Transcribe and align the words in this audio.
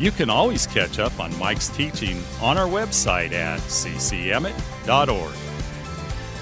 you 0.00 0.10
can 0.10 0.30
always 0.30 0.66
catch 0.66 0.98
up 0.98 1.20
on 1.20 1.38
Mike's 1.38 1.68
teaching 1.68 2.22
on 2.40 2.56
our 2.56 2.66
website 2.66 3.32
at 3.32 3.60
ccemmett.org. 3.60 5.34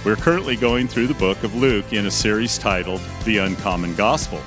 We're 0.04 0.14
currently 0.14 0.54
going 0.54 0.86
through 0.86 1.08
the 1.08 1.14
book 1.14 1.42
of 1.42 1.56
Luke 1.56 1.92
in 1.92 2.06
a 2.06 2.10
series 2.10 2.56
titled 2.56 3.00
The 3.24 3.38
Uncommon 3.38 3.96
Gospel. 3.96 4.40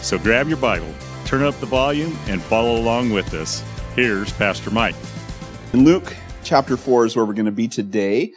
So 0.00 0.18
grab 0.18 0.46
your 0.46 0.58
Bible, 0.58 0.92
turn 1.24 1.42
up 1.42 1.58
the 1.58 1.64
volume, 1.66 2.18
and 2.26 2.42
follow 2.42 2.76
along 2.76 3.10
with 3.10 3.32
us. 3.32 3.64
Here's 3.96 4.30
Pastor 4.34 4.70
Mike. 4.70 4.94
In 5.72 5.84
Luke 5.84 6.14
chapter 6.44 6.76
4 6.76 7.06
is 7.06 7.16
where 7.16 7.24
we're 7.24 7.32
going 7.32 7.46
to 7.46 7.52
be 7.52 7.66
today. 7.66 8.34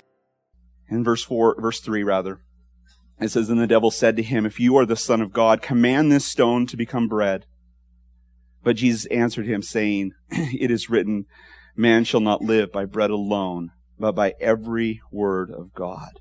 In 0.88 1.04
verse 1.04 1.24
4, 1.24 1.60
verse 1.60 1.82
3 1.82 2.02
rather. 2.02 2.40
It 3.20 3.30
says, 3.30 3.50
And 3.50 3.60
the 3.60 3.68
devil 3.68 3.92
said 3.92 4.16
to 4.16 4.24
him, 4.24 4.46
If 4.46 4.58
you 4.58 4.78
are 4.78 4.86
the 4.86 4.96
Son 4.96 5.20
of 5.20 5.34
God, 5.34 5.62
command 5.62 6.14
this 6.14 6.26
stone 6.26 6.66
to 6.68 6.78
become 6.78 7.10
bread. 7.10 7.46
But 8.64 8.78
Jesus 8.78 9.06
answered 9.08 9.46
him, 9.46 9.62
saying, 9.62 10.14
It 10.32 10.72
is 10.72 10.90
written, 10.90 11.26
Man 11.76 12.04
shall 12.04 12.22
not 12.22 12.42
live 12.42 12.72
by 12.72 12.86
bread 12.86 13.10
alone, 13.10 13.72
but 14.00 14.14
by 14.14 14.34
every 14.40 15.02
word 15.12 15.52
of 15.52 15.74
God. 15.74 16.20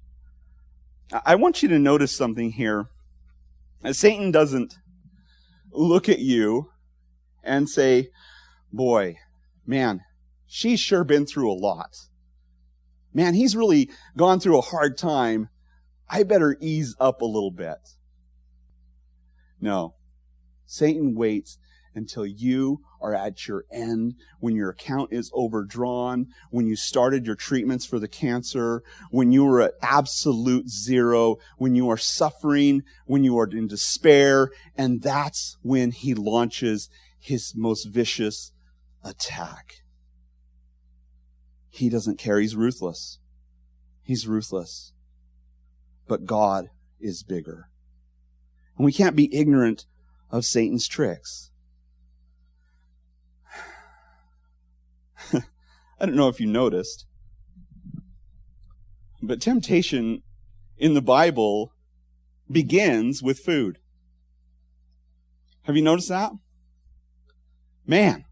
I 1.24 1.34
want 1.34 1.62
you 1.62 1.68
to 1.68 1.78
notice 1.78 2.16
something 2.16 2.52
here. 2.52 2.86
Satan 3.90 4.30
doesn't 4.30 4.74
look 5.70 6.08
at 6.08 6.20
you 6.20 6.70
and 7.44 7.68
say, 7.68 8.08
Boy, 8.72 9.16
man, 9.66 10.00
she's 10.46 10.80
sure 10.80 11.04
been 11.04 11.26
through 11.26 11.50
a 11.50 11.54
lot. 11.54 11.96
Man, 13.14 13.34
he's 13.34 13.54
really 13.54 13.90
gone 14.16 14.40
through 14.40 14.58
a 14.58 14.62
hard 14.62 14.96
time. 14.96 15.48
I 16.08 16.22
better 16.22 16.56
ease 16.60 16.96
up 16.98 17.20
a 17.20 17.26
little 17.26 17.50
bit. 17.50 17.78
No. 19.60 19.94
Satan 20.66 21.14
waits 21.14 21.58
until 21.94 22.26
you 22.26 22.80
are 23.00 23.14
at 23.14 23.46
your 23.46 23.64
end, 23.70 24.14
when 24.40 24.54
your 24.54 24.70
account 24.70 25.12
is 25.12 25.30
overdrawn, 25.34 26.28
when 26.50 26.66
you 26.66 26.76
started 26.76 27.26
your 27.26 27.34
treatments 27.34 27.84
for 27.84 27.98
the 27.98 28.08
cancer, 28.08 28.82
when 29.10 29.32
you 29.32 29.44
were 29.44 29.60
at 29.60 29.74
absolute 29.82 30.68
zero, 30.68 31.36
when 31.58 31.74
you 31.74 31.88
are 31.90 31.96
suffering, 31.96 32.82
when 33.06 33.24
you 33.24 33.38
are 33.38 33.48
in 33.48 33.66
despair, 33.66 34.50
and 34.76 35.02
that's 35.02 35.56
when 35.62 35.90
he 35.90 36.14
launches 36.14 36.88
his 37.18 37.54
most 37.54 37.84
vicious 37.84 38.52
attack. 39.04 39.82
He 41.68 41.88
doesn't 41.88 42.18
care. 42.18 42.38
He's 42.38 42.56
ruthless. 42.56 43.18
He's 44.02 44.26
ruthless. 44.26 44.92
But 46.06 46.26
God 46.26 46.70
is 47.00 47.22
bigger. 47.22 47.68
And 48.76 48.84
we 48.84 48.92
can't 48.92 49.16
be 49.16 49.34
ignorant 49.34 49.86
of 50.30 50.44
Satan's 50.44 50.88
tricks. 50.88 51.51
I 56.00 56.06
don't 56.06 56.16
know 56.16 56.28
if 56.28 56.40
you 56.40 56.46
noticed, 56.46 57.06
but 59.22 59.40
temptation 59.40 60.22
in 60.76 60.94
the 60.94 61.02
Bible 61.02 61.72
begins 62.50 63.22
with 63.22 63.38
food. 63.38 63.78
Have 65.62 65.76
you 65.76 65.82
noticed 65.82 66.08
that? 66.08 66.32
Man, 67.86 68.24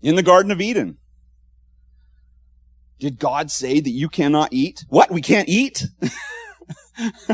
in 0.00 0.16
the 0.16 0.22
Garden 0.22 0.50
of 0.50 0.60
Eden, 0.60 0.98
did 2.98 3.18
God 3.18 3.50
say 3.50 3.80
that 3.80 3.90
you 3.90 4.08
cannot 4.08 4.52
eat? 4.52 4.84
What? 4.88 5.10
We 5.10 5.20
can't 5.20 5.48
eat? 5.48 5.86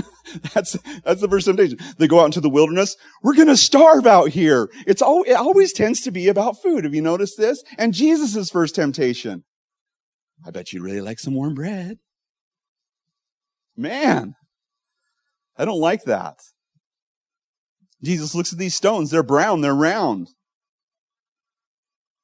that's 0.54 0.76
that's 1.04 1.20
the 1.20 1.28
first 1.28 1.46
temptation. 1.46 1.78
They 1.98 2.06
go 2.06 2.20
out 2.20 2.26
into 2.26 2.40
the 2.40 2.50
wilderness. 2.50 2.96
We're 3.22 3.34
to 3.34 3.56
starve 3.56 4.06
out 4.06 4.30
here. 4.30 4.70
It's 4.86 5.02
all, 5.02 5.24
it 5.24 5.32
always 5.32 5.72
tends 5.72 6.00
to 6.02 6.10
be 6.10 6.28
about 6.28 6.62
food. 6.62 6.84
Have 6.84 6.94
you 6.94 7.02
noticed 7.02 7.36
this? 7.36 7.62
And 7.76 7.92
Jesus' 7.92 8.50
first 8.50 8.74
temptation. 8.74 9.44
I 10.46 10.50
bet 10.50 10.72
you 10.72 10.82
really 10.82 11.00
like 11.00 11.18
some 11.18 11.34
warm 11.34 11.54
bread. 11.54 11.98
Man, 13.76 14.34
I 15.56 15.64
don't 15.64 15.80
like 15.80 16.04
that. 16.04 16.36
Jesus 18.02 18.34
looks 18.34 18.52
at 18.52 18.58
these 18.58 18.76
stones. 18.76 19.10
They're 19.10 19.22
brown. 19.22 19.60
They're 19.60 19.74
round. 19.74 20.28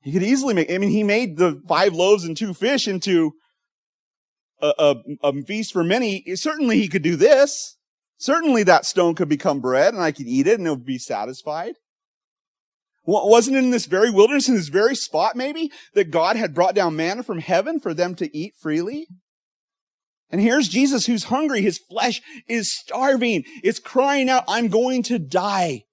He 0.03 0.13
could 0.13 0.23
easily 0.23 0.55
make, 0.55 0.71
I 0.71 0.79
mean, 0.79 0.91
he 0.91 1.03
made 1.03 1.39
the 1.39 1.63
five 1.67 1.95
loaves 1.95 2.25
and 2.25 2.37
two 2.37 2.55
fish 2.55 2.87
into 2.87 3.33
a, 4.79 4.95
a, 5.23 5.43
feast 5.43 5.73
for 5.73 5.85
many. 5.85 6.25
Certainly 6.35 6.79
he 6.79 6.89
could 6.89 7.03
do 7.03 7.17
this. 7.17 7.77
Certainly 8.19 8.63
that 8.65 8.87
stone 8.87 9.15
could 9.15 9.29
become 9.29 9.61
bread 9.61 9.93
and 9.93 10.03
I 10.03 10.13
could 10.13 10.27
eat 10.27 10.47
it 10.47 10.59
and 10.59 10.67
it 10.67 10.71
would 10.71 10.85
be 10.85 10.99
satisfied. 10.99 11.75
Wasn't 13.07 13.57
in 13.57 13.71
this 13.71 13.85
very 13.85 14.11
wilderness, 14.11 14.49
in 14.49 14.55
this 14.55 14.69
very 14.69 14.95
spot 14.95 15.37
maybe, 15.37 15.71
that 15.95 16.11
God 16.11 16.37
had 16.37 16.55
brought 16.55 16.75
down 16.75 16.97
manna 16.97 17.23
from 17.23 17.39
heaven 17.39 17.79
for 17.79 17.93
them 17.93 18.15
to 18.15 18.35
eat 18.37 18.55
freely? 18.59 19.09
And 20.31 20.41
here's 20.41 20.69
Jesus 20.69 21.07
who's 21.07 21.25
hungry. 21.25 21.61
His 21.61 21.79
flesh 21.79 22.23
is 22.49 22.75
starving. 22.75 23.45
It's 23.63 23.79
crying 23.79 24.31
out, 24.31 24.45
I'm 24.49 24.69
going 24.69 25.03
to 25.05 25.19
die. 25.19 25.85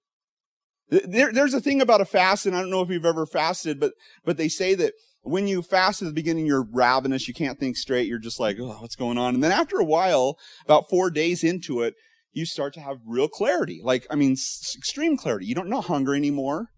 There, 0.92 1.32
there's 1.32 1.54
a 1.54 1.60
thing 1.60 1.80
about 1.80 2.02
a 2.02 2.04
fast, 2.04 2.44
and 2.44 2.54
I 2.54 2.60
don't 2.60 2.70
know 2.70 2.82
if 2.82 2.90
you've 2.90 3.06
ever 3.06 3.24
fasted, 3.24 3.80
but, 3.80 3.92
but 4.24 4.36
they 4.36 4.48
say 4.48 4.74
that 4.74 4.92
when 5.22 5.48
you 5.48 5.62
fast 5.62 6.02
at 6.02 6.06
the 6.06 6.12
beginning, 6.12 6.44
you're 6.44 6.66
ravenous. 6.70 7.26
You 7.26 7.34
can't 7.34 7.58
think 7.58 7.76
straight. 7.76 8.06
You're 8.06 8.18
just 8.18 8.38
like, 8.38 8.58
oh, 8.60 8.76
what's 8.80 8.96
going 8.96 9.16
on? 9.16 9.34
And 9.34 9.42
then 9.42 9.52
after 9.52 9.78
a 9.78 9.84
while, 9.84 10.36
about 10.64 10.90
four 10.90 11.10
days 11.10 11.42
into 11.42 11.80
it, 11.80 11.94
you 12.32 12.44
start 12.44 12.74
to 12.74 12.80
have 12.80 12.98
real 13.06 13.28
clarity. 13.28 13.80
Like, 13.82 14.06
I 14.10 14.16
mean, 14.16 14.32
s- 14.32 14.74
extreme 14.76 15.16
clarity. 15.16 15.46
You 15.46 15.54
don't 15.54 15.68
know 15.68 15.80
hunger 15.80 16.14
anymore. 16.14 16.68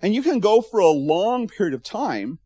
And 0.00 0.14
you 0.14 0.22
can 0.22 0.40
go 0.40 0.60
for 0.60 0.80
a 0.80 0.88
long 0.88 1.48
period 1.48 1.74
of 1.74 1.82
time 1.82 2.38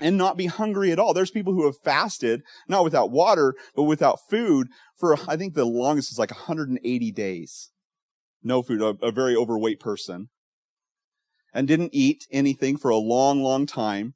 and 0.00 0.16
not 0.16 0.36
be 0.36 0.46
hungry 0.46 0.92
at 0.92 0.98
all. 0.98 1.12
There's 1.12 1.30
people 1.30 1.52
who 1.52 1.66
have 1.66 1.76
fasted, 1.84 2.42
not 2.68 2.84
without 2.84 3.10
water, 3.10 3.54
but 3.74 3.82
without 3.84 4.18
food 4.30 4.68
for, 4.96 5.16
I 5.28 5.36
think 5.36 5.54
the 5.54 5.64
longest 5.64 6.12
is 6.12 6.18
like 6.18 6.30
180 6.30 7.12
days. 7.12 7.70
No 8.42 8.62
food, 8.62 8.80
a, 8.80 8.96
a 9.04 9.10
very 9.10 9.36
overweight 9.36 9.80
person. 9.80 10.28
And 11.52 11.66
didn't 11.66 11.94
eat 11.94 12.26
anything 12.30 12.76
for 12.76 12.90
a 12.90 12.96
long, 12.96 13.42
long 13.42 13.66
time. 13.66 14.14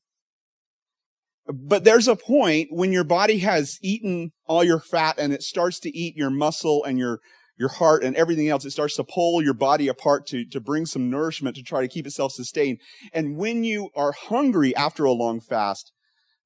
But 1.46 1.84
there's 1.84 2.06
a 2.06 2.14
point 2.14 2.68
when 2.70 2.92
your 2.92 3.04
body 3.04 3.38
has 3.38 3.78
eaten 3.82 4.32
all 4.46 4.62
your 4.62 4.78
fat 4.78 5.16
and 5.18 5.32
it 5.32 5.42
starts 5.42 5.80
to 5.80 5.96
eat 5.96 6.16
your 6.16 6.30
muscle 6.30 6.84
and 6.84 6.98
your, 6.98 7.18
your 7.58 7.70
heart 7.70 8.04
and 8.04 8.14
everything 8.14 8.48
else. 8.48 8.64
It 8.64 8.70
starts 8.70 8.96
to 8.96 9.04
pull 9.04 9.42
your 9.42 9.54
body 9.54 9.88
apart 9.88 10.26
to, 10.28 10.44
to 10.46 10.60
bring 10.60 10.86
some 10.86 11.10
nourishment 11.10 11.56
to 11.56 11.62
try 11.62 11.80
to 11.80 11.88
keep 11.88 12.06
itself 12.06 12.32
sustained. 12.32 12.78
And 13.12 13.36
when 13.36 13.64
you 13.64 13.90
are 13.96 14.12
hungry 14.12 14.76
after 14.76 15.04
a 15.04 15.12
long 15.12 15.40
fast, 15.40 15.90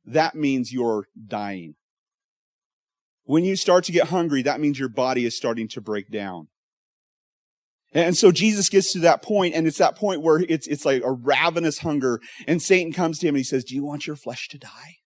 that 0.04 0.34
means 0.34 0.72
you're 0.72 1.06
dying. 1.26 1.75
When 3.25 3.44
you 3.44 3.56
start 3.56 3.84
to 3.84 3.93
get 3.93 4.08
hungry, 4.08 4.43
that 4.43 4.60
means 4.60 4.78
your 4.78 4.88
body 4.88 5.26
is 5.26 5.37
starting 5.37 5.69
to 5.69 5.81
break 5.81 6.10
down. 6.10 6.48
And 7.92 8.16
so 8.16 8.30
Jesus 8.30 8.69
gets 8.69 8.92
to 8.92 8.98
that 9.00 9.22
point, 9.22 9.54
and 9.54 9.66
it's 9.66 9.78
that 9.78 9.97
point 9.97 10.20
where 10.20 10.41
it's, 10.41 10.66
it's 10.66 10.84
like 10.84 11.02
a 11.02 11.12
ravenous 11.12 11.78
hunger, 11.78 12.20
and 12.47 12.60
Satan 12.60 12.92
comes 12.92 13.19
to 13.19 13.28
him 13.28 13.34
and 13.34 13.41
he 13.41 13.44
says, 13.44 13.64
Do 13.64 13.74
you 13.74 13.84
want 13.84 14.06
your 14.06 14.16
flesh 14.16 14.49
to 14.49 14.58
die? 14.58 14.96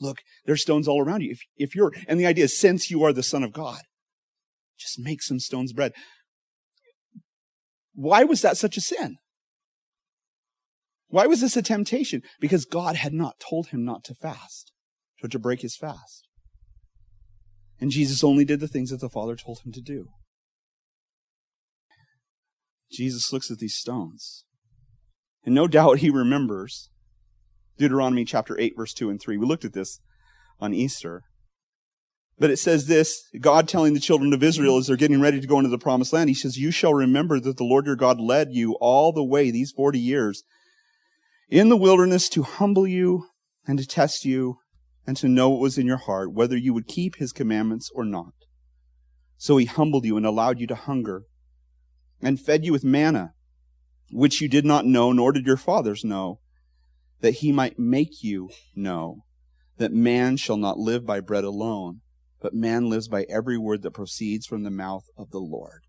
Look, 0.00 0.18
there's 0.46 0.62
stones 0.62 0.88
all 0.88 1.04
around 1.04 1.20
you. 1.20 1.32
If, 1.32 1.40
if 1.56 1.74
you're, 1.74 1.92
and 2.08 2.18
the 2.18 2.26
idea 2.26 2.44
is, 2.44 2.58
since 2.58 2.90
you 2.90 3.04
are 3.04 3.12
the 3.12 3.22
Son 3.22 3.42
of 3.42 3.52
God, 3.52 3.82
just 4.78 4.98
make 4.98 5.22
some 5.22 5.38
stones 5.38 5.72
bread. 5.72 5.92
Why 7.94 8.24
was 8.24 8.40
that 8.42 8.56
such 8.56 8.76
a 8.76 8.80
sin? 8.80 9.16
Why 11.08 11.26
was 11.26 11.40
this 11.40 11.56
a 11.56 11.62
temptation? 11.62 12.22
Because 12.40 12.64
God 12.64 12.96
had 12.96 13.12
not 13.12 13.40
told 13.40 13.68
him 13.68 13.84
not 13.84 14.04
to 14.04 14.14
fast, 14.14 14.72
or 15.22 15.28
to 15.28 15.38
break 15.38 15.60
his 15.60 15.76
fast. 15.76 16.26
And 17.80 17.90
Jesus 17.90 18.24
only 18.24 18.44
did 18.44 18.60
the 18.60 18.68
things 18.68 18.90
that 18.90 19.00
the 19.00 19.10
Father 19.10 19.36
told 19.36 19.60
him 19.64 19.72
to 19.72 19.80
do. 19.80 20.06
Jesus 22.90 23.32
looks 23.32 23.50
at 23.50 23.58
these 23.58 23.74
stones. 23.74 24.44
And 25.44 25.54
no 25.54 25.66
doubt 25.66 25.98
he 25.98 26.10
remembers 26.10 26.90
Deuteronomy 27.78 28.24
chapter 28.24 28.58
8, 28.58 28.74
verse 28.76 28.92
2 28.92 29.10
and 29.10 29.20
3. 29.20 29.38
We 29.38 29.46
looked 29.46 29.64
at 29.64 29.72
this 29.72 30.00
on 30.60 30.74
Easter. 30.74 31.22
But 32.38 32.50
it 32.50 32.58
says 32.58 32.86
this 32.86 33.22
God 33.40 33.68
telling 33.68 33.94
the 33.94 34.00
children 34.00 34.32
of 34.32 34.42
Israel 34.42 34.78
as 34.78 34.86
they're 34.86 34.96
getting 34.96 35.20
ready 35.20 35.40
to 35.40 35.46
go 35.46 35.58
into 35.58 35.70
the 35.70 35.78
promised 35.78 36.12
land, 36.12 36.30
He 36.30 36.34
says, 36.34 36.58
You 36.58 36.70
shall 36.70 36.94
remember 36.94 37.38
that 37.40 37.56
the 37.56 37.64
Lord 37.64 37.86
your 37.86 37.96
God 37.96 38.20
led 38.20 38.48
you 38.52 38.74
all 38.80 39.12
the 39.12 39.24
way 39.24 39.50
these 39.50 39.72
40 39.72 39.98
years 39.98 40.42
in 41.48 41.68
the 41.68 41.76
wilderness 41.76 42.28
to 42.30 42.42
humble 42.42 42.86
you 42.86 43.26
and 43.66 43.78
to 43.78 43.86
test 43.86 44.24
you 44.24 44.58
and 45.06 45.16
to 45.16 45.28
know 45.28 45.50
what 45.50 45.60
was 45.60 45.76
in 45.76 45.86
your 45.86 45.98
heart, 45.98 46.32
whether 46.32 46.56
you 46.56 46.72
would 46.72 46.86
keep 46.86 47.16
his 47.16 47.32
commandments 47.32 47.90
or 47.94 48.04
not. 48.04 48.32
So 49.36 49.56
he 49.56 49.66
humbled 49.66 50.04
you 50.04 50.16
and 50.16 50.24
allowed 50.24 50.60
you 50.60 50.66
to 50.68 50.74
hunger, 50.74 51.24
and 52.22 52.40
fed 52.40 52.64
you 52.64 52.72
with 52.72 52.84
manna, 52.84 53.32
which 54.10 54.40
you 54.40 54.48
did 54.48 54.64
not 54.64 54.86
know, 54.86 55.12
nor 55.12 55.32
did 55.32 55.46
your 55.46 55.56
fathers 55.56 56.04
know, 56.04 56.40
that 57.20 57.36
he 57.36 57.52
might 57.52 57.78
make 57.78 58.22
you 58.22 58.50
know 58.74 59.24
that 59.78 59.92
man 59.92 60.36
shall 60.36 60.56
not 60.56 60.78
live 60.78 61.06
by 61.06 61.20
bread 61.20 61.44
alone, 61.44 62.00
but 62.40 62.54
man 62.54 62.88
lives 62.88 63.08
by 63.08 63.24
every 63.28 63.58
word 63.58 63.82
that 63.82 63.92
proceeds 63.92 64.46
from 64.46 64.62
the 64.62 64.70
mouth 64.70 65.04
of 65.16 65.30
the 65.30 65.38
Lord. 65.38 65.82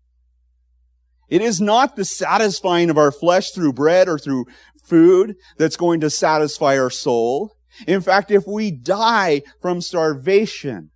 It 1.28 1.40
is 1.40 1.60
not 1.60 1.96
the 1.96 2.04
satisfying 2.04 2.90
of 2.90 2.98
our 2.98 3.10
flesh 3.10 3.52
through 3.52 3.72
bread 3.72 4.08
or 4.08 4.18
through 4.18 4.46
food 4.84 5.36
that's 5.56 5.76
going 5.76 6.00
to 6.00 6.10
satisfy 6.10 6.78
our 6.78 6.90
soul. 6.90 7.56
In 7.86 8.02
fact, 8.02 8.30
if 8.30 8.46
we 8.46 8.70
die 8.70 9.42
from 9.60 9.80
starvation, 9.80 10.90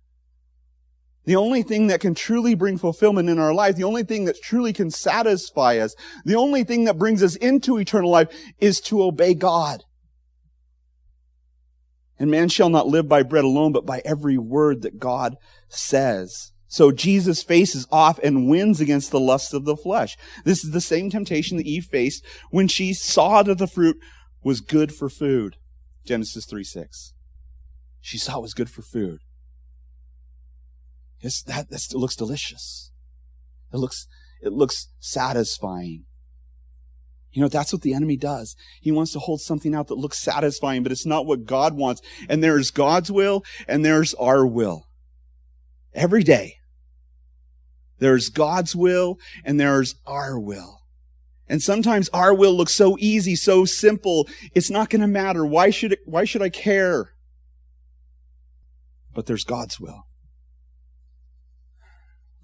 the 1.27 1.35
only 1.35 1.61
thing 1.61 1.87
that 1.87 1.99
can 1.99 2.15
truly 2.15 2.55
bring 2.55 2.77
fulfillment 2.77 3.29
in 3.29 3.37
our 3.37 3.53
life, 3.53 3.75
the 3.75 3.83
only 3.83 4.03
thing 4.03 4.23
that 4.25 4.41
truly 4.41 4.71
can 4.71 4.89
satisfy 4.89 5.77
us, 5.77 5.93
the 6.23 6.37
only 6.37 6.63
thing 6.63 6.85
that 6.85 6.97
brings 6.97 7.21
us 7.21 7.35
into 7.35 7.77
eternal 7.77 8.09
life 8.09 8.29
is 8.59 8.79
to 8.79 9.03
obey 9.03 9.33
God. 9.33 9.83
And 12.17 12.31
man 12.31 12.47
shall 12.47 12.69
not 12.69 12.87
live 12.87 13.09
by 13.09 13.23
bread 13.23 13.43
alone, 13.43 13.73
but 13.73 13.85
by 13.85 14.01
every 14.05 14.37
word 14.37 14.83
that 14.83 14.99
God 14.99 15.35
says. 15.67 16.53
So 16.69 16.93
Jesus 16.93 17.43
faces 17.43 17.85
off 17.91 18.19
and 18.19 18.47
wins 18.47 18.79
against 18.79 19.11
the 19.11 19.19
lusts 19.19 19.51
of 19.51 19.65
the 19.65 19.75
flesh. 19.75 20.15
This 20.45 20.63
is 20.63 20.71
the 20.71 20.79
same 20.79 21.09
temptation 21.09 21.57
that 21.57 21.67
Eve 21.67 21.87
faced 21.91 22.25
when 22.51 22.69
she 22.69 22.93
saw 22.93 23.43
that 23.43 23.57
the 23.57 23.67
fruit 23.67 23.97
was 24.45 24.61
good 24.61 24.95
for 24.95 25.09
food. 25.09 25.57
Genesis 26.05 26.45
3 26.45 26.63
6. 26.63 27.13
She 27.99 28.17
saw 28.17 28.37
it 28.37 28.43
was 28.43 28.53
good 28.53 28.69
for 28.69 28.81
food. 28.81 29.19
Yes, 31.19 31.41
that, 31.43 31.69
that 31.69 31.93
looks 31.93 32.15
delicious. 32.15 32.91
It 33.73 33.77
looks, 33.77 34.07
it 34.41 34.53
looks 34.53 34.89
satisfying. 34.99 36.05
You 37.31 37.41
know, 37.41 37.49
that's 37.49 37.73
what 37.73 37.81
the 37.81 37.93
enemy 37.93 38.17
does. 38.17 38.55
He 38.81 38.91
wants 38.91 39.11
to 39.13 39.19
hold 39.19 39.41
something 39.41 39.75
out 39.75 39.87
that 39.87 39.97
looks 39.97 40.19
satisfying, 40.19 40.83
but 40.83 40.91
it's 40.91 41.05
not 41.05 41.25
what 41.25 41.45
God 41.45 41.73
wants. 41.73 42.01
And 42.29 42.43
there's 42.43 42.71
God's 42.71 43.11
will 43.11 43.43
and 43.67 43.85
there's 43.85 44.13
our 44.15 44.45
will. 44.45 44.87
Every 45.93 46.23
day. 46.23 46.55
There's 47.99 48.29
God's 48.29 48.75
will 48.75 49.17
and 49.43 49.59
there's 49.59 49.95
our 50.05 50.39
will. 50.39 50.79
And 51.49 51.61
sometimes 51.61 52.09
our 52.09 52.33
will 52.33 52.55
looks 52.55 52.73
so 52.73 52.97
easy, 52.99 53.35
so 53.35 53.65
simple. 53.65 54.27
It's 54.53 54.69
not 54.69 54.89
going 54.89 55.01
to 55.01 55.07
matter. 55.07 55.45
Why 55.45 55.69
should 55.69 55.93
it, 55.93 55.99
why 56.05 56.25
should 56.25 56.41
I 56.41 56.49
care? 56.49 57.13
But 59.13 59.27
there's 59.27 59.43
God's 59.43 59.79
will. 59.79 60.07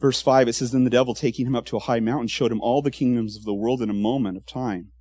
Verse 0.04 0.22
5, 0.22 0.50
it 0.50 0.54
says, 0.54 0.74
Then 0.74 0.84
the 0.84 0.90
devil, 0.90 1.16
taking 1.16 1.48
him 1.48 1.56
up 1.56 1.64
to 1.68 1.78
a 1.78 1.80
high 1.80 2.02
mountain, 2.02 2.28
showed 2.28 2.52
him 2.52 2.60
all 2.60 2.82
the 2.82 2.92
kingdoms 2.92 3.38
of 3.38 3.46
the 3.46 3.54
world 3.54 3.82
in 3.82 3.90
a 3.90 3.94
moment 3.94 4.36
of 4.36 4.46
time. 4.46 4.92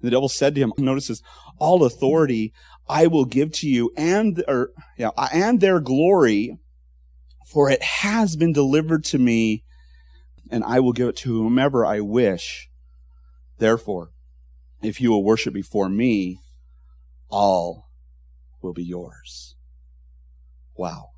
And 0.00 0.08
the 0.08 0.10
devil 0.10 0.28
said 0.28 0.56
to 0.56 0.60
him, 0.60 0.72
notice 0.76 1.06
this, 1.06 1.22
All 1.60 1.84
authority 1.84 2.52
I 2.88 3.06
will 3.06 3.24
give 3.24 3.52
to 3.52 3.68
you, 3.68 3.92
and, 3.96 4.42
or, 4.48 4.70
yeah, 4.98 5.10
and 5.32 5.60
their 5.60 5.78
glory, 5.78 6.58
for 7.46 7.70
it 7.70 7.80
has 7.84 8.34
been 8.34 8.52
delivered 8.52 9.04
to 9.04 9.18
me, 9.20 9.62
and 10.50 10.64
I 10.64 10.80
will 10.80 10.92
give 10.92 11.10
it 11.10 11.16
to 11.18 11.44
whomever 11.44 11.86
I 11.86 12.00
wish. 12.00 12.68
Therefore, 13.58 14.10
if 14.82 15.00
you 15.00 15.10
will 15.12 15.22
worship 15.22 15.54
before 15.54 15.88
me, 15.88 16.40
all 17.28 17.90
will 18.60 18.72
be 18.72 18.82
yours. 18.82 19.54
Wow. 20.74 21.13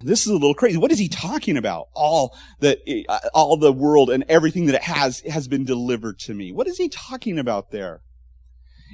This 0.00 0.20
is 0.20 0.28
a 0.28 0.34
little 0.34 0.54
crazy. 0.54 0.76
What 0.76 0.92
is 0.92 0.98
he 0.98 1.08
talking 1.08 1.56
about? 1.56 1.88
All 1.94 2.36
that, 2.60 2.78
all 3.32 3.56
the 3.56 3.72
world 3.72 4.10
and 4.10 4.24
everything 4.28 4.66
that 4.66 4.74
it 4.74 4.82
has 4.82 5.20
has 5.20 5.48
been 5.48 5.64
delivered 5.64 6.18
to 6.20 6.34
me. 6.34 6.52
What 6.52 6.66
is 6.66 6.76
he 6.76 6.88
talking 6.88 7.38
about 7.38 7.70
there? 7.70 8.02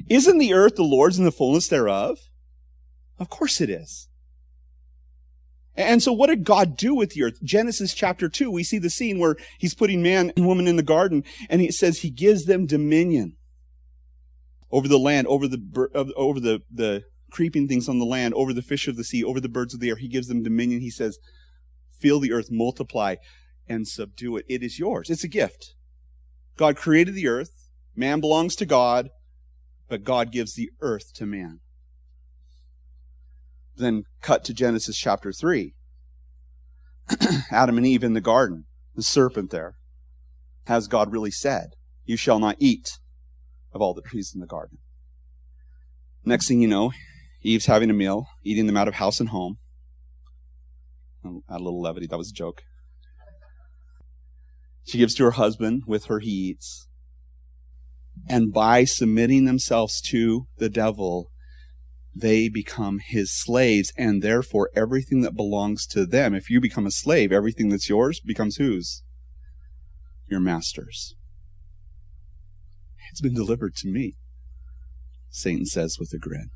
Isn't 0.08 0.38
the 0.38 0.54
earth 0.54 0.76
the 0.76 0.84
Lord's 0.84 1.18
and 1.18 1.26
the 1.26 1.32
fullness 1.32 1.68
thereof? 1.68 2.18
Of 3.18 3.28
course 3.28 3.60
it 3.60 3.68
is. 3.68 4.08
And 5.74 6.02
so 6.02 6.12
what 6.12 6.28
did 6.28 6.44
God 6.44 6.76
do 6.76 6.94
with 6.94 7.10
the 7.10 7.24
earth? 7.24 7.42
Genesis 7.42 7.94
chapter 7.94 8.28
2, 8.28 8.50
we 8.50 8.62
see 8.62 8.78
the 8.78 8.90
scene 8.90 9.18
where 9.18 9.36
he's 9.58 9.74
putting 9.74 10.02
man 10.02 10.32
and 10.36 10.46
woman 10.46 10.68
in 10.68 10.76
the 10.76 10.82
garden 10.82 11.24
and 11.48 11.60
he 11.60 11.70
says 11.70 12.00
he 12.00 12.10
gives 12.10 12.44
them 12.44 12.66
dominion 12.66 13.36
over 14.70 14.86
the 14.86 14.98
land, 14.98 15.26
over 15.26 15.48
the, 15.48 16.12
over 16.14 16.40
the, 16.40 16.60
the 16.70 17.04
creeping 17.32 17.66
things 17.66 17.88
on 17.88 17.98
the 17.98 18.04
land, 18.04 18.34
over 18.34 18.52
the 18.52 18.62
fish 18.62 18.86
of 18.86 18.96
the 18.96 19.04
sea, 19.04 19.24
over 19.24 19.40
the 19.40 19.48
birds 19.48 19.74
of 19.74 19.80
the 19.80 19.88
air. 19.88 19.96
He 19.96 20.06
gives 20.06 20.28
them 20.28 20.42
dominion. 20.42 20.80
He 20.80 20.90
says, 20.90 21.18
fill 21.98 22.20
the 22.20 22.32
earth, 22.32 22.48
multiply, 22.50 23.16
and 23.66 23.88
subdue 23.88 24.36
it. 24.36 24.44
It 24.48 24.62
is 24.62 24.78
yours. 24.78 25.08
It's 25.08 25.24
a 25.24 25.28
gift. 25.28 25.74
God 26.56 26.76
created 26.76 27.14
the 27.14 27.28
earth. 27.28 27.70
Man 27.96 28.20
belongs 28.20 28.54
to 28.56 28.66
God, 28.66 29.08
but 29.88 30.04
God 30.04 30.30
gives 30.30 30.54
the 30.54 30.70
earth 30.80 31.12
to 31.14 31.26
man. 31.26 31.60
Then 33.76 34.04
cut 34.20 34.44
to 34.44 34.54
Genesis 34.54 34.98
chapter 34.98 35.32
3. 35.32 35.74
Adam 37.50 37.78
and 37.78 37.86
Eve 37.86 38.04
in 38.04 38.12
the 38.12 38.20
garden, 38.20 38.66
the 38.94 39.02
serpent 39.02 39.50
there. 39.50 39.76
Has 40.66 40.86
God 40.86 41.12
really 41.12 41.30
said, 41.30 41.74
You 42.04 42.16
shall 42.16 42.38
not 42.38 42.56
eat 42.58 42.98
of 43.72 43.80
all 43.80 43.94
the 43.94 44.02
trees 44.02 44.32
in 44.34 44.40
the 44.40 44.46
garden? 44.46 44.78
Next 46.24 46.46
thing 46.46 46.60
you 46.60 46.68
know, 46.68 46.92
Eve's 47.42 47.66
having 47.66 47.90
a 47.90 47.94
meal, 47.94 48.28
eating 48.44 48.66
them 48.66 48.76
out 48.76 48.88
of 48.88 48.94
house 48.94 49.20
and 49.20 49.30
home. 49.30 49.58
Add 51.24 51.60
a 51.60 51.62
little 51.62 51.80
levity, 51.80 52.06
that 52.06 52.18
was 52.18 52.30
a 52.30 52.34
joke. 52.34 52.62
She 54.84 54.98
gives 54.98 55.14
to 55.14 55.24
her 55.24 55.32
husband, 55.32 55.82
with 55.86 56.06
her 56.06 56.18
he 56.18 56.30
eats. 56.30 56.88
And 58.28 58.52
by 58.52 58.84
submitting 58.84 59.44
themselves 59.44 60.00
to 60.02 60.46
the 60.58 60.68
devil, 60.68 61.30
they 62.14 62.48
become 62.48 63.00
his 63.04 63.32
slaves, 63.32 63.92
and 63.96 64.22
therefore 64.22 64.70
everything 64.74 65.22
that 65.22 65.36
belongs 65.36 65.86
to 65.86 66.04
them, 66.04 66.34
if 66.34 66.50
you 66.50 66.60
become 66.60 66.86
a 66.86 66.90
slave, 66.90 67.32
everything 67.32 67.68
that's 67.68 67.88
yours 67.88 68.20
becomes 68.20 68.56
whose? 68.56 69.02
Your 70.28 70.40
master's. 70.40 71.14
It's 73.10 73.20
been 73.20 73.34
delivered 73.34 73.74
to 73.76 73.88
me, 73.88 74.16
Satan 75.30 75.66
says 75.66 75.96
with 75.98 76.12
a 76.12 76.18
grin. 76.18 76.50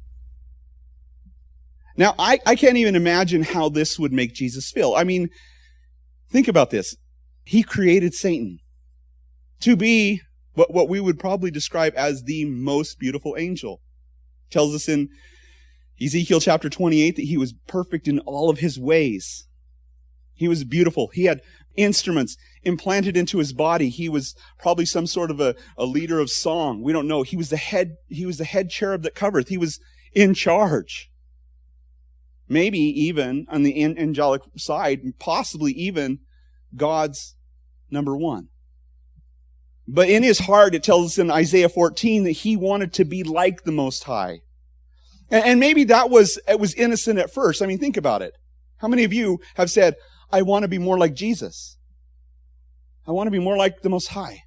Now, 1.96 2.14
I, 2.18 2.38
I 2.44 2.56
can't 2.56 2.76
even 2.76 2.94
imagine 2.94 3.42
how 3.42 3.68
this 3.68 3.98
would 3.98 4.12
make 4.12 4.34
Jesus 4.34 4.70
feel. 4.70 4.94
I 4.94 5.04
mean, 5.04 5.30
think 6.30 6.48
about 6.48 6.70
this. 6.70 6.94
He 7.44 7.62
created 7.62 8.12
Satan 8.12 8.58
to 9.60 9.76
be 9.76 10.20
what, 10.54 10.72
what 10.72 10.88
we 10.88 11.00
would 11.00 11.18
probably 11.18 11.50
describe 11.50 11.94
as 11.96 12.24
the 12.24 12.44
most 12.44 12.98
beautiful 12.98 13.34
angel. 13.38 13.80
Tells 14.50 14.74
us 14.74 14.88
in 14.88 15.08
Ezekiel 16.02 16.40
chapter 16.40 16.68
28 16.68 17.16
that 17.16 17.22
he 17.22 17.36
was 17.36 17.54
perfect 17.66 18.06
in 18.08 18.18
all 18.20 18.50
of 18.50 18.58
his 18.58 18.78
ways. 18.78 19.46
He 20.34 20.48
was 20.48 20.64
beautiful. 20.64 21.08
He 21.14 21.24
had 21.24 21.40
instruments 21.76 22.36
implanted 22.62 23.16
into 23.16 23.38
his 23.38 23.52
body. 23.52 23.88
He 23.88 24.08
was 24.08 24.34
probably 24.58 24.84
some 24.84 25.06
sort 25.06 25.30
of 25.30 25.40
a, 25.40 25.54
a 25.78 25.86
leader 25.86 26.18
of 26.20 26.30
song. 26.30 26.82
We 26.82 26.92
don't 26.92 27.08
know. 27.08 27.22
He 27.22 27.36
was 27.36 27.48
the 27.48 27.56
head, 27.56 27.96
he 28.08 28.26
was 28.26 28.38
the 28.38 28.44
head 28.44 28.68
cherub 28.68 29.02
that 29.02 29.14
covereth. 29.14 29.48
He 29.48 29.58
was 29.58 29.80
in 30.12 30.34
charge. 30.34 31.10
Maybe 32.48 32.78
even 32.78 33.46
on 33.50 33.62
the 33.62 33.82
angelic 33.82 34.42
side, 34.56 35.00
possibly 35.18 35.72
even 35.72 36.20
God's 36.74 37.34
number 37.90 38.16
one. 38.16 38.48
But 39.88 40.08
in 40.08 40.22
his 40.22 40.40
heart, 40.40 40.74
it 40.74 40.82
tells 40.82 41.12
us 41.12 41.18
in 41.18 41.30
Isaiah 41.30 41.68
14 41.68 42.24
that 42.24 42.30
he 42.32 42.56
wanted 42.56 42.92
to 42.94 43.04
be 43.04 43.22
like 43.22 43.64
the 43.64 43.72
Most 43.72 44.04
High. 44.04 44.40
And, 45.28 45.58
maybe 45.58 45.84
that 45.84 46.08
was, 46.08 46.38
it 46.46 46.60
was 46.60 46.74
innocent 46.74 47.18
at 47.18 47.32
first. 47.32 47.60
I 47.60 47.66
mean, 47.66 47.78
think 47.78 47.96
about 47.96 48.22
it. 48.22 48.34
How 48.76 48.86
many 48.86 49.02
of 49.02 49.12
you 49.12 49.40
have 49.56 49.70
said, 49.70 49.96
I 50.30 50.42
want 50.42 50.62
to 50.62 50.68
be 50.68 50.78
more 50.78 50.98
like 50.98 51.14
Jesus? 51.14 51.78
I 53.06 53.10
want 53.10 53.26
to 53.26 53.32
be 53.32 53.40
more 53.40 53.56
like 53.56 53.82
the 53.82 53.88
Most 53.88 54.08
High. 54.08 54.44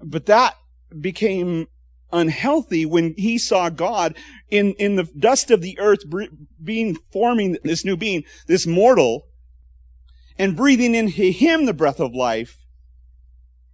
But 0.00 0.26
that 0.26 0.54
became 1.00 1.66
unhealthy 2.12 2.84
when 2.84 3.14
he 3.16 3.38
saw 3.38 3.70
God 3.70 4.16
in, 4.50 4.74
in 4.74 4.96
the 4.96 5.08
dust 5.18 5.50
of 5.50 5.62
the 5.62 5.78
earth 5.78 6.00
being, 6.62 6.96
forming 7.12 7.56
this 7.64 7.84
new 7.84 7.96
being, 7.96 8.24
this 8.46 8.66
mortal, 8.66 9.26
and 10.38 10.56
breathing 10.56 10.94
into 10.94 11.30
him 11.30 11.66
the 11.66 11.74
breath 11.74 12.00
of 12.00 12.14
life. 12.14 12.58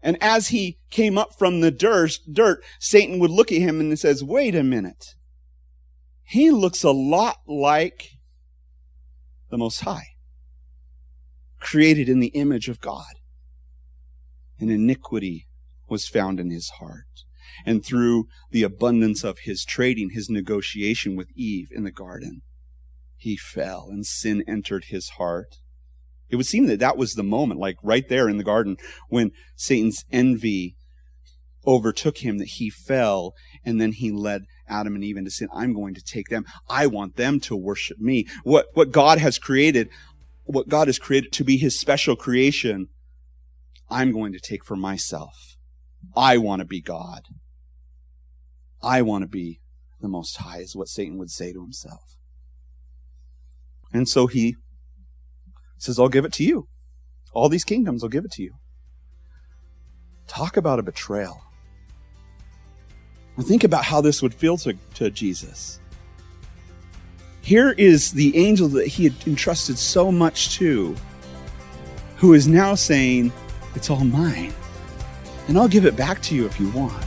And 0.03 0.17
as 0.23 0.49
he 0.49 0.79
came 0.91 1.19
up 1.19 1.37
from 1.37 1.61
the 1.61 1.71
dirt, 1.71 2.19
dirt, 2.31 2.63
Satan 2.79 3.19
would 3.19 3.31
look 3.31 3.51
at 3.51 3.59
him 3.59 3.81
and 3.81 3.99
says, 3.99 4.23
wait 4.23 4.55
a 4.55 4.63
minute. 4.63 5.15
He 6.23 6.51
looks 6.51 6.85
a 6.85 6.91
lot 6.91 7.39
like 7.47 8.11
the 9.51 9.59
Most 9.59 9.81
High, 9.81 10.09
created 11.59 12.09
in 12.09 12.21
the 12.21 12.29
image 12.29 12.69
of 12.69 12.81
God. 12.81 13.15
And 14.61 14.71
iniquity 14.71 15.49
was 15.89 16.07
found 16.07 16.39
in 16.39 16.51
his 16.51 16.69
heart. 16.79 17.25
And 17.65 17.85
through 17.85 18.27
the 18.51 18.63
abundance 18.63 19.25
of 19.25 19.41
his 19.41 19.65
trading, 19.65 20.11
his 20.11 20.31
negotiation 20.31 21.17
with 21.17 21.29
Eve 21.35 21.69
in 21.71 21.85
the 21.85 21.93
garden, 21.93 22.43
he 23.17 23.37
fell 23.37 23.89
and 23.91 24.07
sin 24.07 24.45
entered 24.47 24.87
his 24.89 25.11
heart. 25.11 25.57
It 26.29 26.37
would 26.37 26.47
seem 26.47 26.67
that 26.67 26.81
that 26.81 26.97
was 26.97 27.15
the 27.15 27.23
moment, 27.23 27.61
like 27.61 27.77
right 27.83 28.09
there 28.09 28.29
in 28.29 28.37
the 28.39 28.45
garden, 28.45 28.77
when 29.09 29.33
Satan's 29.57 30.05
envy 30.13 30.77
overtook 31.67 32.19
him, 32.19 32.39
that 32.39 32.49
he 32.49 32.71
fell, 32.71 33.35
and 33.65 33.81
then 33.81 33.93
he 33.93 34.11
led 34.11 34.43
Adam 34.69 34.95
and 34.95 35.05
Eve 35.05 35.17
into 35.17 35.31
sin. 35.31 35.49
I'm 35.53 35.73
going 35.75 35.95
to 35.95 36.03
take 36.03 36.29
them. 36.29 36.45
I 36.69 36.87
want 36.87 37.17
them 37.17 37.41
to 37.41 37.57
worship 37.57 37.99
me. 37.99 38.27
What, 38.45 38.67
what 38.75 38.93
God 38.93 39.19
has 39.19 39.39
created, 39.39 39.89
what 40.45 40.69
God 40.69 40.89
has 40.89 40.99
created 40.99 41.33
to 41.33 41.45
be 41.45 41.57
his 41.57 41.81
special 41.81 42.17
creation, 42.17 42.89
I'm 43.91 44.13
going 44.13 44.33
to 44.33 44.41
take 44.41 44.65
for 44.65 44.77
myself. 44.77 45.57
I 46.17 46.39
want 46.39 46.61
to 46.61 46.67
be 46.67 46.81
God. 46.81 47.23
I 48.83 49.03
want 49.03 49.23
to 49.23 49.29
be 49.29 49.61
the 50.01 50.09
Most 50.09 50.37
High, 50.37 50.59
is 50.59 50.77
what 50.77 50.89
Satan 50.89 51.19
would 51.19 51.31
say 51.31 51.53
to 51.53 51.61
himself. 51.61 52.17
And 53.93 54.09
so 54.09 54.27
he 54.27 54.57
says, 55.79 55.99
I'll 55.99 56.09
give 56.09 56.25
it 56.25 56.33
to 56.35 56.45
you. 56.45 56.69
All 57.33 57.49
these 57.49 57.65
kingdoms, 57.65 58.03
I'll 58.03 58.11
give 58.11 58.25
it 58.25 58.33
to 58.33 58.43
you. 58.43 58.55
Talk 60.27 60.57
about 60.57 60.79
a 60.79 60.83
betrayal. 60.83 61.43
And 63.37 63.47
think 63.47 63.65
about 63.65 63.85
how 63.85 64.01
this 64.01 64.21
would 64.23 64.35
feel 64.35 64.57
to, 64.59 64.75
to 64.95 65.11
Jesus. 65.11 65.81
Here 67.41 67.71
is 67.79 68.13
the 68.13 68.37
angel 68.37 68.69
that 68.69 68.89
he 68.89 69.05
had 69.05 69.15
entrusted 69.27 69.79
so 69.79 70.13
much 70.13 70.57
to, 70.57 70.95
who 72.17 72.35
is 72.35 72.47
now 72.47 72.75
saying, 72.75 73.33
It's 73.75 73.91
all 73.91 74.05
mine. 74.05 74.53
And 75.47 75.57
I'll 75.57 75.69
give 75.69 75.87
it 75.87 75.97
back 75.97 76.21
to 76.23 76.35
you 76.35 76.45
if 76.45 76.61
you 76.61 76.69
want. 76.71 77.07